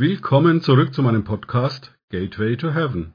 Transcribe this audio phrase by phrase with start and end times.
[0.00, 3.12] Willkommen zurück zu meinem Podcast Gateway to Heaven.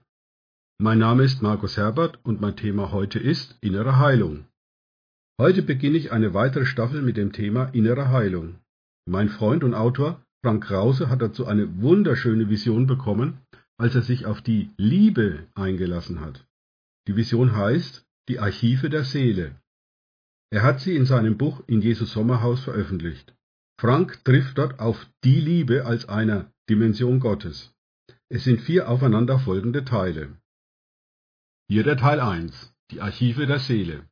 [0.77, 4.45] Mein Name ist Markus Herbert und mein Thema heute ist innere Heilung.
[5.41, 8.59] Heute beginne ich eine weitere Staffel mit dem Thema innere Heilung.
[9.07, 13.39] Mein Freund und Autor Frank Krause hat dazu eine wunderschöne Vision bekommen,
[13.79, 16.45] als er sich auf die Liebe eingelassen hat.
[17.07, 19.59] Die Vision heißt Die Archive der Seele.
[20.51, 23.33] Er hat sie in seinem Buch In Jesus Sommerhaus veröffentlicht.
[23.81, 27.75] Frank trifft dort auf die Liebe als einer Dimension Gottes.
[28.27, 30.35] Es sind vier aufeinanderfolgende Teile.
[31.67, 34.09] Hier der Teil 1, die Archive der Seele.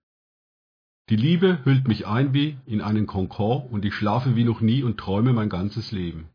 [1.10, 4.84] Die Liebe hüllt mich ein wie in einen Konkord und ich schlafe wie noch nie
[4.84, 6.30] und träume mein ganzes Leben.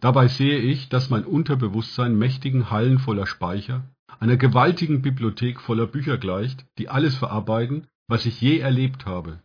[0.00, 3.84] Dabei sehe ich, dass mein Unterbewusstsein mächtigen Hallen voller Speicher,
[4.20, 9.42] einer gewaltigen Bibliothek voller Bücher gleicht, die alles verarbeiten, was ich je erlebt habe.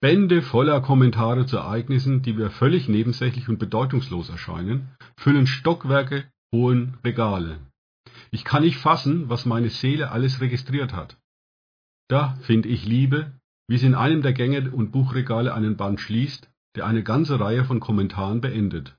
[0.00, 6.98] Bände voller Kommentare zu Ereignissen, die mir völlig nebensächlich und bedeutungslos erscheinen, füllen Stockwerke hohen
[7.02, 7.58] Regale.
[8.30, 11.16] Ich kann nicht fassen, was meine Seele alles registriert hat.
[12.08, 13.32] Da finde ich Liebe,
[13.68, 17.64] wie sie in einem der Gänge und Buchregale einen Band schließt, der eine ganze Reihe
[17.64, 18.96] von Kommentaren beendet.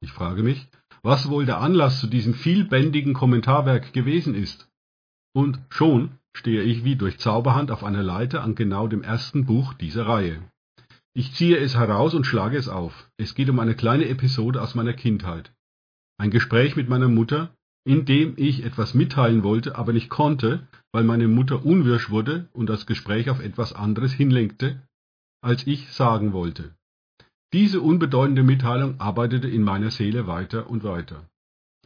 [0.00, 0.68] Ich frage mich,
[1.02, 4.68] was wohl der Anlass zu diesem vielbändigen Kommentarwerk gewesen ist.
[5.34, 9.74] Und schon stehe ich wie durch Zauberhand auf einer Leiter an genau dem ersten Buch
[9.74, 10.42] dieser Reihe.
[11.14, 13.10] Ich ziehe es heraus und schlage es auf.
[13.16, 15.52] Es geht um eine kleine Episode aus meiner Kindheit.
[16.16, 21.04] Ein Gespräch mit meiner Mutter, in dem ich etwas mitteilen wollte, aber nicht konnte, weil
[21.04, 24.82] meine Mutter unwirsch wurde und das Gespräch auf etwas anderes hinlenkte,
[25.40, 26.74] als ich sagen wollte.
[27.52, 31.24] Diese unbedeutende Mitteilung arbeitete in meiner Seele weiter und weiter.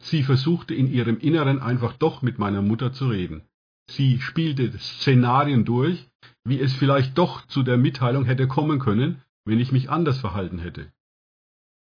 [0.01, 3.43] Sie versuchte in ihrem Inneren einfach doch mit meiner Mutter zu reden.
[3.89, 6.07] Sie spielte Szenarien durch,
[6.45, 10.59] wie es vielleicht doch zu der Mitteilung hätte kommen können, wenn ich mich anders verhalten
[10.59, 10.91] hätte.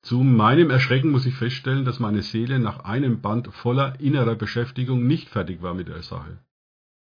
[0.04, 5.06] Zu meinem Erschrecken muss ich feststellen, dass meine Seele nach einem Band voller innerer Beschäftigung
[5.06, 6.40] nicht fertig war mit der Sache.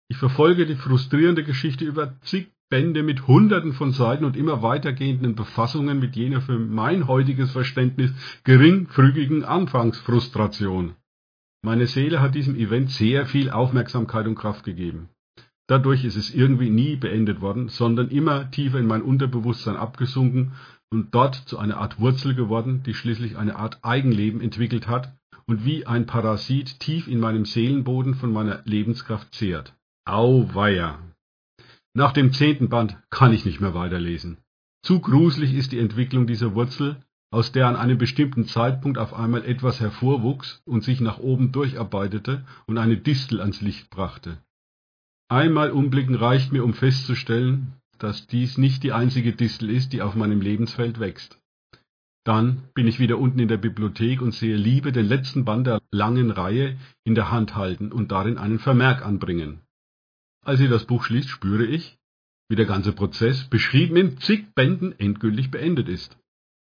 [0.10, 5.36] Ich verfolge die frustrierende Geschichte über zig Bände mit Hunderten von Seiten und immer weitergehenden
[5.36, 8.12] Befassungen mit jener für mein heutiges Verständnis
[8.44, 10.96] geringfügigen Anfangsfrustration.
[11.64, 15.10] Meine Seele hat diesem Event sehr viel Aufmerksamkeit und Kraft gegeben.
[15.68, 20.54] Dadurch ist es irgendwie nie beendet worden, sondern immer tiefer in mein Unterbewusstsein abgesunken
[20.90, 25.66] und dort zu einer Art Wurzel geworden, die schließlich eine Art Eigenleben entwickelt hat und
[25.66, 29.76] wie ein Parasit tief in meinem Seelenboden von meiner Lebenskraft zehrt.
[30.06, 31.00] Auweia!
[31.94, 34.38] Nach dem zehnten Band kann ich nicht mehr weiterlesen.
[34.84, 39.44] Zu gruselig ist die Entwicklung dieser Wurzel, aus der an einem bestimmten Zeitpunkt auf einmal
[39.46, 44.38] etwas hervorwuchs und sich nach oben durcharbeitete und eine Distel ans Licht brachte.
[45.30, 50.16] Einmal umblicken reicht mir, um festzustellen, dass dies nicht die einzige Distel ist, die auf
[50.16, 51.40] meinem Lebensfeld wächst.
[52.24, 55.82] Dann bin ich wieder unten in der Bibliothek und sehe Liebe den letzten Band der
[55.92, 59.62] langen Reihe in der Hand halten und darin einen Vermerk anbringen.
[60.46, 61.98] Als sie das Buch schließt, spüre ich,
[62.50, 66.18] wie der ganze Prozess, beschrieben in zig Bänden, endgültig beendet ist.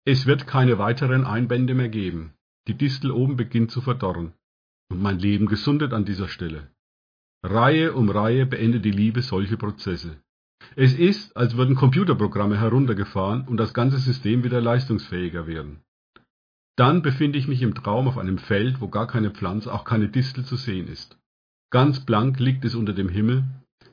[0.09, 2.31] Es wird keine weiteren Einbände mehr geben.
[2.69, 4.31] Die Distel oben beginnt zu verdorren.
[4.89, 6.71] Und mein Leben gesundet an dieser Stelle.
[7.43, 10.15] Reihe um Reihe beendet die Liebe solche Prozesse.
[10.77, 15.81] Es ist, als würden Computerprogramme heruntergefahren und das ganze System wieder leistungsfähiger werden.
[16.77, 20.07] Dann befinde ich mich im Traum auf einem Feld, wo gar keine Pflanze, auch keine
[20.07, 21.19] Distel zu sehen ist.
[21.69, 23.43] Ganz blank liegt es unter dem Himmel,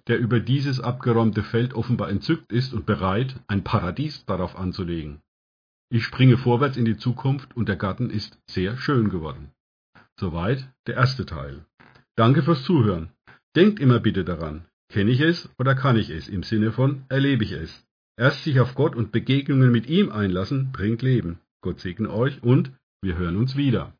[0.06, 5.18] der über dieses abgeräumte Feld offenbar entzückt ist und bereit, ein Paradies darauf anzulegen.
[5.90, 9.50] Ich springe vorwärts in die Zukunft und der Garten ist sehr schön geworden.
[10.18, 11.64] Soweit der erste Teil.
[12.16, 13.10] Danke fürs Zuhören.
[13.56, 17.44] Denkt immer bitte daran, kenne ich es oder kann ich es im Sinne von erlebe
[17.44, 17.84] ich es.
[18.16, 21.40] Erst sich auf Gott und Begegnungen mit ihm einlassen bringt Leben.
[21.62, 22.72] Gott segne euch und
[23.02, 23.92] wir hören uns wieder.